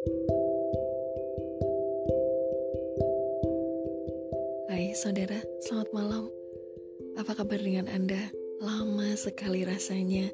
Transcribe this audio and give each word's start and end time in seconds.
Hai 0.00 0.08
saudara, 4.96 5.36
selamat 5.60 5.92
malam. 5.92 6.24
Apa 7.20 7.36
kabar 7.36 7.60
dengan 7.60 7.84
Anda? 7.84 8.32
Lama 8.64 9.12
sekali 9.12 9.68
rasanya 9.68 10.32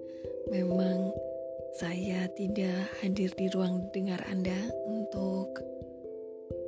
memang 0.54 1.10
saya 1.82 2.30
tidak 2.38 2.94
hadir 3.02 3.34
di 3.34 3.50
ruang 3.50 3.90
dengar 3.90 4.22
Anda 4.30 4.70
untuk 4.86 5.58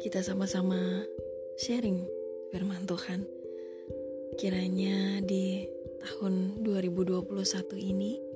kita 0.02 0.26
sama-sama 0.26 1.06
sharing 1.54 2.02
firman 2.50 2.82
Tuhan. 2.82 3.22
Kiranya 4.42 5.22
di 5.22 5.70
tahun 6.02 6.66
2021 6.66 7.30
ini 7.78 8.27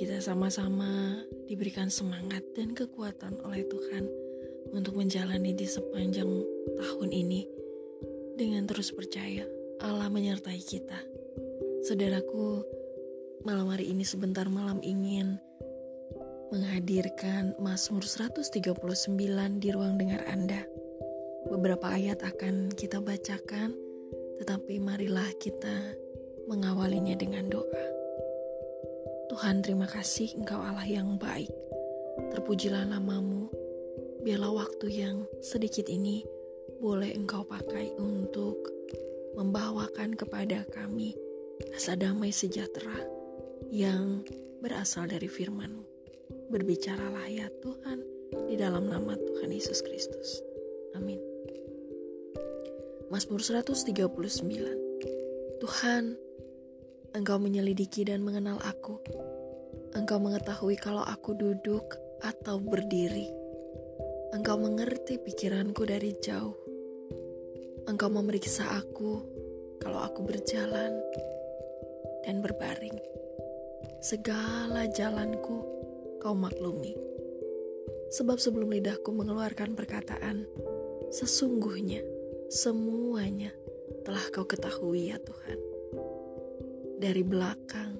kita 0.00 0.16
sama-sama 0.16 1.20
diberikan 1.44 1.92
semangat 1.92 2.40
dan 2.56 2.72
kekuatan 2.72 3.36
oleh 3.44 3.68
Tuhan 3.68 4.08
untuk 4.72 4.96
menjalani 4.96 5.52
di 5.52 5.68
sepanjang 5.68 6.24
tahun 6.80 7.10
ini 7.12 7.44
dengan 8.32 8.64
terus 8.64 8.96
percaya 8.96 9.44
Allah 9.84 10.08
menyertai 10.08 10.56
kita. 10.56 10.96
Saudaraku, 11.84 12.64
malam 13.44 13.68
hari 13.68 13.92
ini 13.92 14.00
sebentar 14.00 14.48
malam 14.48 14.80
ingin 14.80 15.36
menghadirkan 16.48 17.60
Mazmur 17.60 18.00
139 18.00 18.80
di 19.60 19.68
ruang 19.68 20.00
dengar 20.00 20.24
Anda. 20.32 20.64
Beberapa 21.52 21.92
ayat 21.92 22.24
akan 22.24 22.72
kita 22.72 23.04
bacakan, 23.04 23.76
tetapi 24.40 24.80
marilah 24.80 25.28
kita 25.36 25.92
mengawalinya 26.48 27.20
dengan 27.20 27.52
doa. 27.52 27.99
Tuhan 29.30 29.62
terima 29.62 29.86
kasih 29.86 30.34
Engkau 30.42 30.58
Allah 30.58 30.82
yang 30.82 31.14
baik. 31.14 31.54
Terpujilah 32.34 32.82
namamu. 32.82 33.46
Biarlah 34.26 34.66
waktu 34.66 34.90
yang 34.90 35.22
sedikit 35.38 35.86
ini 35.86 36.26
boleh 36.82 37.14
engkau 37.14 37.46
pakai 37.46 37.94
untuk 37.94 38.58
membawakan 39.38 40.18
kepada 40.18 40.66
kami 40.74 41.14
asa 41.78 41.94
damai 41.94 42.34
sejahtera 42.34 43.06
yang 43.70 44.26
berasal 44.58 45.06
dari 45.06 45.30
firman-Mu. 45.30 45.86
Berbicaralah 46.50 47.30
ya 47.30 47.46
Tuhan 47.62 48.02
di 48.50 48.58
dalam 48.58 48.90
nama 48.90 49.14
Tuhan 49.14 49.54
Yesus 49.54 49.78
Kristus. 49.86 50.42
Amin. 50.98 51.22
Mazmur 53.14 53.46
139 53.46 54.10
Tuhan, 55.60 56.16
Engkau 57.10 57.42
menyelidiki 57.42 58.06
dan 58.06 58.22
mengenal 58.22 58.62
aku. 58.62 59.02
Engkau 59.98 60.22
mengetahui 60.22 60.78
kalau 60.78 61.02
aku 61.02 61.34
duduk 61.34 61.98
atau 62.22 62.62
berdiri. 62.62 63.26
Engkau 64.30 64.54
mengerti 64.54 65.18
pikiranku 65.18 65.82
dari 65.82 66.14
jauh. 66.22 66.54
Engkau 67.90 68.14
memeriksa 68.14 68.62
aku 68.78 69.26
kalau 69.82 70.06
aku 70.06 70.22
berjalan 70.22 70.94
dan 72.22 72.38
berbaring. 72.38 72.94
Segala 73.98 74.86
jalanku 74.86 75.66
kau 76.22 76.38
maklumi. 76.38 76.94
Sebab 78.14 78.38
sebelum 78.38 78.70
lidahku 78.70 79.10
mengeluarkan 79.10 79.74
perkataan, 79.74 80.46
sesungguhnya 81.10 82.06
semuanya 82.46 83.50
telah 84.06 84.22
kau 84.30 84.46
ketahui 84.46 85.10
ya 85.10 85.18
Tuhan. 85.18 85.69
Dari 87.00 87.24
belakang 87.24 87.96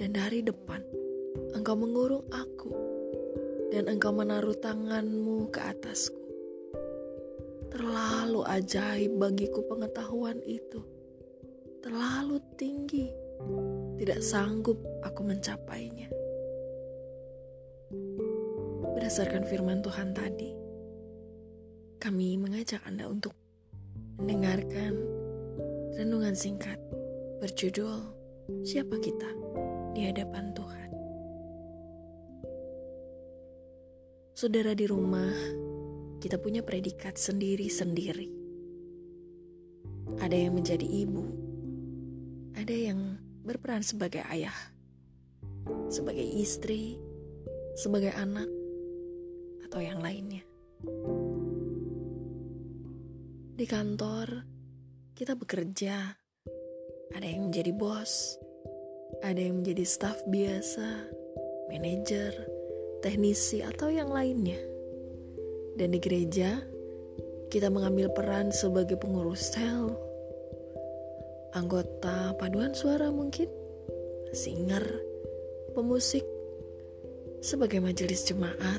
dan 0.00 0.16
dari 0.16 0.40
depan, 0.40 0.80
engkau 1.52 1.76
mengurung 1.76 2.24
aku 2.32 2.72
dan 3.68 3.84
engkau 3.84 4.16
menaruh 4.16 4.56
tanganmu 4.56 5.52
ke 5.52 5.60
atasku. 5.60 6.24
Terlalu 7.68 8.40
ajaib 8.48 9.20
bagiku 9.20 9.60
pengetahuan 9.68 10.40
itu. 10.48 10.80
Terlalu 11.84 12.40
tinggi. 12.56 13.12
Tidak 14.00 14.24
sanggup 14.24 14.80
aku 15.04 15.20
mencapainya. 15.20 16.08
Berdasarkan 18.96 19.44
firman 19.44 19.84
Tuhan 19.84 20.16
tadi, 20.16 20.56
kami 22.00 22.40
mengajak 22.40 22.80
Anda 22.88 23.04
untuk 23.04 23.36
mendengarkan 24.16 24.96
renungan 26.00 26.32
singkat 26.32 26.80
berjudul 27.44 28.19
Siapa 28.66 28.98
Kita 28.98 29.30
di 29.94 30.02
Hadapan 30.04 30.50
Tuhan. 30.50 30.90
Saudara 34.34 34.74
di 34.74 34.84
rumah 34.90 35.30
kita 36.18 36.36
punya 36.36 36.60
predikat 36.66 37.16
sendiri-sendiri. 37.16 38.28
Ada 40.18 40.36
yang 40.36 40.58
menjadi 40.58 40.84
ibu, 40.84 41.24
ada 42.58 42.74
yang 42.74 43.16
berperan 43.46 43.86
sebagai 43.86 44.26
ayah, 44.28 44.58
sebagai 45.88 46.26
istri, 46.26 46.98
sebagai 47.78 48.10
anak, 48.12 48.50
atau 49.70 49.78
yang 49.78 50.02
lainnya. 50.02 50.42
Di 53.54 53.64
kantor, 53.64 54.44
kita 55.16 55.36
bekerja, 55.36 56.19
ada 57.14 57.26
yang 57.26 57.50
menjadi 57.50 57.72
bos, 57.74 58.38
ada 59.20 59.38
yang 59.38 59.62
menjadi 59.62 59.84
staf 59.84 60.22
biasa, 60.30 61.10
manajer, 61.70 62.32
teknisi, 63.02 63.66
atau 63.66 63.90
yang 63.90 64.10
lainnya. 64.10 64.58
Dan 65.74 65.94
di 65.94 65.98
gereja, 65.98 66.62
kita 67.50 67.66
mengambil 67.66 68.14
peran 68.14 68.54
sebagai 68.54 68.94
pengurus 68.94 69.50
sel, 69.50 69.90
anggota 71.56 72.36
paduan 72.38 72.70
suara 72.78 73.10
mungkin, 73.10 73.50
singer, 74.30 74.86
pemusik, 75.74 76.22
sebagai 77.42 77.82
majelis 77.82 78.22
jemaat, 78.22 78.78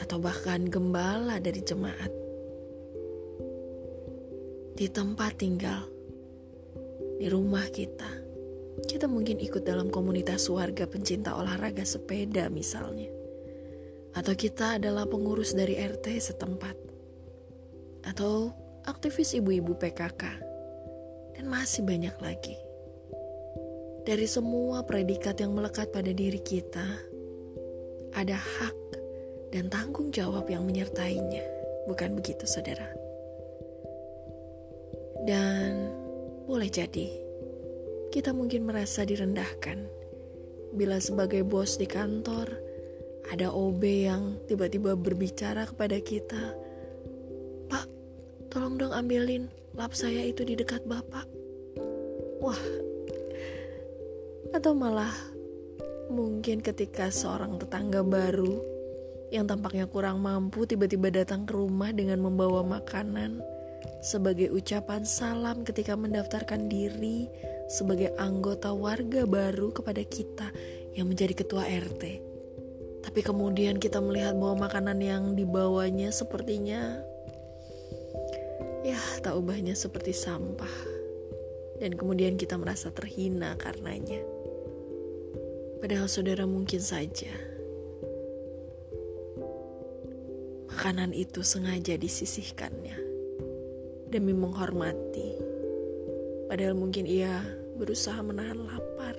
atau 0.00 0.16
bahkan 0.16 0.64
gembala 0.64 1.36
dari 1.36 1.60
jemaat. 1.60 2.12
Di 4.72 4.88
tempat 4.88 5.36
tinggal, 5.36 5.99
di 7.20 7.28
rumah 7.28 7.68
kita, 7.68 8.08
kita 8.88 9.04
mungkin 9.04 9.36
ikut 9.44 9.60
dalam 9.60 9.92
komunitas 9.92 10.48
warga 10.48 10.88
pencinta 10.88 11.36
olahraga 11.36 11.84
sepeda 11.84 12.48
misalnya. 12.48 13.12
Atau 14.16 14.32
kita 14.32 14.80
adalah 14.80 15.04
pengurus 15.04 15.52
dari 15.52 15.76
RT 15.76 16.16
setempat, 16.16 16.76
atau 18.08 18.56
aktivis 18.88 19.36
ibu-ibu 19.36 19.76
PKK, 19.76 20.22
dan 21.36 21.44
masih 21.44 21.84
banyak 21.84 22.16
lagi. 22.24 22.56
Dari 24.08 24.24
semua 24.24 24.80
predikat 24.88 25.44
yang 25.44 25.52
melekat 25.52 25.92
pada 25.92 26.08
diri 26.16 26.40
kita, 26.40 26.88
ada 28.16 28.34
hak 28.40 28.78
dan 29.52 29.68
tanggung 29.68 30.08
jawab 30.08 30.48
yang 30.48 30.64
menyertainya, 30.64 31.44
bukan 31.84 32.16
begitu, 32.16 32.48
saudara? 32.48 32.88
Dan 35.28 36.00
boleh 36.50 36.66
jadi 36.66 37.06
kita 38.10 38.34
mungkin 38.34 38.66
merasa 38.66 39.06
direndahkan. 39.06 39.86
Bila 40.74 40.98
sebagai 40.98 41.46
bos 41.46 41.78
di 41.78 41.86
kantor 41.86 42.50
ada 43.30 43.54
OB 43.54 43.82
yang 43.86 44.34
tiba-tiba 44.50 44.98
berbicara 44.98 45.70
kepada 45.70 46.02
kita, 46.02 46.58
Pak, 47.70 47.86
tolong 48.50 48.82
dong 48.82 48.90
ambilin 48.90 49.46
lap 49.78 49.94
saya 49.94 50.26
itu 50.26 50.42
di 50.42 50.58
dekat 50.58 50.82
Bapak. 50.90 51.30
Wah, 52.42 52.62
atau 54.50 54.74
malah 54.74 55.14
mungkin 56.10 56.66
ketika 56.66 57.14
seorang 57.14 57.62
tetangga 57.62 58.02
baru 58.02 58.58
yang 59.30 59.46
tampaknya 59.46 59.86
kurang 59.86 60.18
mampu 60.18 60.66
tiba-tiba 60.66 61.14
datang 61.14 61.46
ke 61.46 61.54
rumah 61.54 61.94
dengan 61.94 62.18
membawa 62.18 62.66
makanan 62.66 63.38
sebagai 64.00 64.48
ucapan 64.52 65.04
salam 65.04 65.60
ketika 65.64 65.92
mendaftarkan 65.92 66.72
diri 66.72 67.28
sebagai 67.68 68.16
anggota 68.16 68.72
warga 68.72 69.28
baru 69.28 69.70
kepada 69.70 70.00
kita 70.02 70.48
yang 70.96 71.12
menjadi 71.12 71.44
ketua 71.44 71.68
RT. 71.68 72.02
Tapi 73.00 73.20
kemudian 73.24 73.80
kita 73.80 74.00
melihat 74.00 74.36
bahwa 74.36 74.68
makanan 74.68 74.98
yang 75.00 75.24
dibawanya 75.36 76.12
sepertinya 76.12 77.00
ya 78.84 79.00
tak 79.20 79.36
ubahnya 79.36 79.76
seperti 79.76 80.16
sampah. 80.16 80.88
Dan 81.80 81.96
kemudian 81.96 82.36
kita 82.36 82.60
merasa 82.60 82.92
terhina 82.92 83.56
karenanya. 83.56 84.20
Padahal 85.80 86.12
saudara 86.12 86.44
mungkin 86.44 86.76
saja 86.76 87.32
makanan 90.68 91.12
itu 91.12 91.44
sengaja 91.44 91.96
disisihkannya 92.00 93.09
demi 94.10 94.34
menghormati. 94.34 95.38
Padahal 96.50 96.74
mungkin 96.74 97.06
ia 97.06 97.40
berusaha 97.78 98.18
menahan 98.20 98.58
lapar 98.58 99.16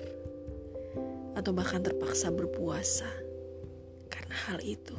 atau 1.32 1.50
bahkan 1.56 1.80
terpaksa 1.80 2.28
berpuasa 2.28 3.08
hal 4.32 4.58
itu. 4.64 4.96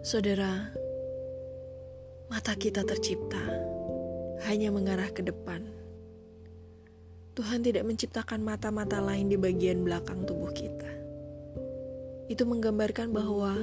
Saudara, 0.00 0.72
mata 2.28 2.52
kita 2.56 2.84
tercipta 2.84 3.40
hanya 4.48 4.72
mengarah 4.72 5.08
ke 5.12 5.24
depan. 5.24 5.64
Tuhan 7.36 7.64
tidak 7.64 7.86
menciptakan 7.86 8.42
mata-mata 8.42 9.00
lain 9.00 9.32
di 9.32 9.38
bagian 9.40 9.80
belakang 9.86 10.26
tubuh 10.28 10.50
kita. 10.52 10.90
Itu 12.28 12.44
menggambarkan 12.44 13.14
bahwa 13.14 13.56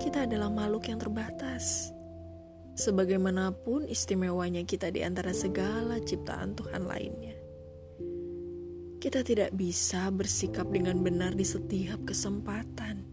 kita 0.00 0.24
adalah 0.24 0.48
makhluk 0.48 0.88
yang 0.88 0.98
terbatas. 1.02 1.92
Sebagaimanapun 2.72 3.84
istimewanya 3.88 4.64
kita 4.64 4.88
di 4.88 5.04
antara 5.04 5.36
segala 5.36 6.00
ciptaan 6.00 6.56
Tuhan 6.56 6.88
lainnya. 6.88 7.36
Kita 9.02 9.20
tidak 9.20 9.52
bisa 9.52 10.08
bersikap 10.14 10.70
dengan 10.70 11.02
benar 11.04 11.36
di 11.36 11.44
setiap 11.44 12.06
kesempatan 12.06 13.12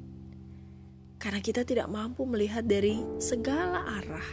karena 1.20 1.44
kita 1.44 1.68
tidak 1.68 1.92
mampu 1.92 2.24
melihat 2.24 2.64
dari 2.64 3.04
segala 3.20 3.84
arah. 4.00 4.30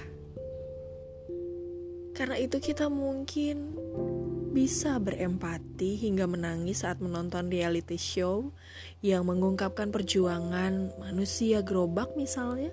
Karena 2.14 2.38
itu, 2.38 2.62
kita 2.62 2.86
mungkin 2.86 3.74
bisa 4.54 4.96
berempati 4.96 6.00
hingga 6.00 6.24
menangis 6.24 6.80
saat 6.80 7.02
menonton 7.02 7.52
reality 7.52 8.00
show 8.00 8.56
yang 9.04 9.28
mengungkapkan 9.28 9.92
perjuangan 9.92 10.96
manusia 10.96 11.60
gerobak, 11.60 12.14
misalnya. 12.16 12.72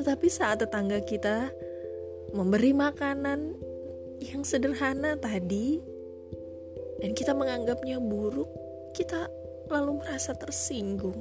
Tetapi 0.00 0.32
saat 0.32 0.64
tetangga 0.64 1.04
kita 1.04 1.52
memberi 2.32 2.72
makanan 2.72 3.52
yang 4.24 4.48
sederhana 4.48 5.12
tadi, 5.20 5.76
dan 7.04 7.12
kita 7.12 7.36
menganggapnya 7.36 8.00
buruk, 8.00 8.48
kita 8.96 9.28
lalu 9.68 10.00
merasa 10.00 10.32
tersinggung. 10.32 11.20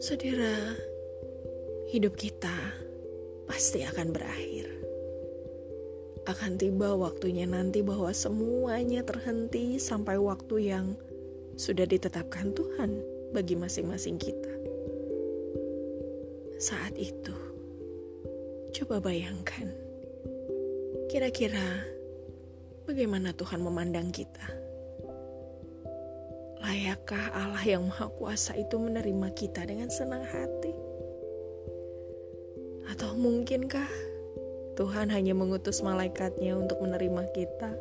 Saudara, 0.00 0.80
hidup 1.92 2.16
kita 2.16 2.56
pasti 3.44 3.84
akan 3.84 4.08
berakhir. 4.08 4.64
Akan 6.24 6.56
tiba 6.56 6.96
waktunya 6.96 7.44
nanti 7.44 7.84
bahwa 7.84 8.16
semuanya 8.16 9.04
terhenti 9.04 9.76
sampai 9.76 10.16
waktu 10.16 10.72
yang 10.72 10.96
sudah 11.60 11.84
ditetapkan 11.84 12.56
Tuhan 12.56 12.96
bagi 13.36 13.60
masing-masing 13.60 14.16
kita. 14.16 14.49
Saat 16.60 16.92
itu, 17.00 17.32
coba 18.76 19.00
bayangkan, 19.00 19.72
kira-kira 21.08 21.88
bagaimana 22.84 23.32
Tuhan 23.32 23.64
memandang 23.64 24.12
kita 24.12 24.60
Layakkah 26.60 27.32
Allah 27.32 27.64
yang 27.64 27.88
Maha 27.88 28.12
Kuasa 28.12 28.52
itu 28.52 28.76
menerima 28.76 29.32
kita 29.32 29.64
dengan 29.64 29.88
senang 29.88 30.20
hati? 30.28 30.76
Atau 32.92 33.16
mungkinkah 33.16 33.88
Tuhan 34.76 35.08
hanya 35.08 35.32
mengutus 35.32 35.80
malaikatnya 35.80 36.60
untuk 36.60 36.84
menerima 36.84 37.32
kita 37.32 37.72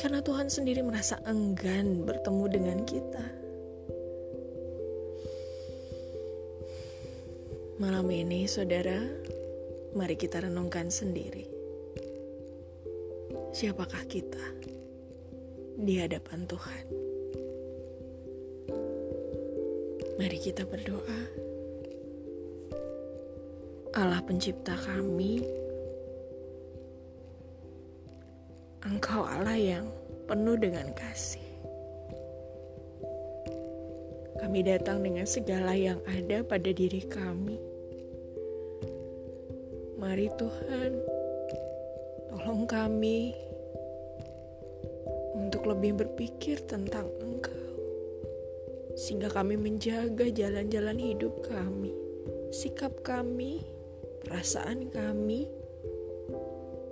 karena 0.00 0.24
Tuhan 0.24 0.48
sendiri 0.48 0.80
merasa 0.80 1.20
enggan 1.28 2.08
bertemu 2.08 2.44
dengan 2.48 2.78
kita? 2.88 3.37
Malam 7.78 8.10
ini, 8.10 8.42
saudara, 8.50 8.98
mari 9.94 10.18
kita 10.18 10.42
renungkan 10.42 10.90
sendiri. 10.90 11.46
Siapakah 13.54 14.02
kita 14.10 14.42
di 15.78 15.94
hadapan 16.02 16.42
Tuhan? 16.42 16.84
Mari 20.18 20.38
kita 20.42 20.66
berdoa. 20.66 21.22
Allah 23.94 24.26
pencipta 24.26 24.74
kami, 24.74 25.46
Engkau 28.82 29.22
Allah 29.22 29.54
yang 29.54 29.86
penuh 30.26 30.58
dengan 30.58 30.90
kasih. 30.98 31.46
Kami 34.38 34.66
datang 34.66 35.02
dengan 35.02 35.26
segala 35.30 35.78
yang 35.78 36.02
ada 36.10 36.42
pada 36.42 36.70
diri 36.74 37.06
kami. 37.06 37.67
Mari 39.98 40.30
Tuhan, 40.38 40.92
tolong 42.30 42.70
kami 42.70 43.34
untuk 45.34 45.66
lebih 45.66 45.98
berpikir 45.98 46.62
tentang 46.70 47.10
Engkau 47.18 47.58
sehingga 48.98 49.30
kami 49.30 49.54
menjaga 49.54 50.26
jalan-jalan 50.26 50.98
hidup 50.98 51.42
kami, 51.46 51.94
sikap 52.50 52.90
kami, 53.06 53.62
perasaan 54.26 54.90
kami, 54.90 55.46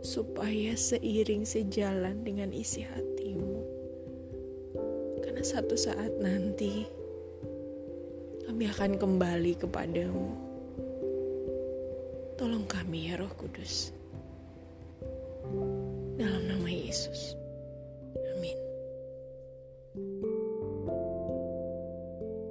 supaya 0.06 0.78
seiring 0.78 1.42
sejalan 1.42 2.22
dengan 2.22 2.54
isi 2.54 2.86
hatimu. 2.86 3.58
Karena 5.22 5.42
satu 5.42 5.74
saat 5.74 6.14
nanti 6.22 6.86
kami 8.46 8.70
akan 8.70 8.98
kembali 8.98 9.58
kepadamu. 9.58 10.45
Tolong 12.36 12.68
kami 12.68 13.08
ya 13.08 13.16
Roh 13.16 13.32
Kudus. 13.32 13.96
Dalam 16.20 16.44
nama 16.44 16.68
Yesus. 16.68 17.36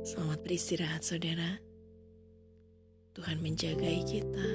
Selamat 0.05 0.37
beristirahat 0.45 1.01
saudara. 1.01 1.57
Tuhan 3.17 3.41
menjagai 3.41 4.05
kita. 4.05 4.49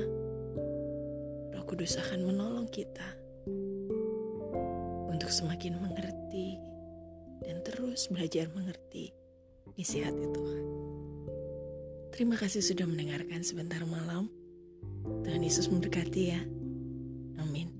Roh 1.55 1.65
Kudus 1.67 1.99
akan 1.99 2.23
menolong 2.23 2.71
kita 2.71 3.19
untuk 5.11 5.31
semakin 5.31 5.75
mengerti 5.79 6.55
dan 7.43 7.63
terus 7.67 8.07
belajar 8.11 8.47
mengerti 8.55 9.11
isi 9.75 10.07
hati 10.07 10.27
Tuhan. 10.31 10.65
Terima 12.15 12.39
kasih 12.39 12.63
sudah 12.63 12.87
mendengarkan 12.87 13.43
sebentar 13.43 13.83
malam. 13.87 14.40
Tuhan 15.25 15.43
Yesus 15.43 15.69
memberkati 15.71 16.23
ya. 16.31 16.41
Amin. 17.41 17.80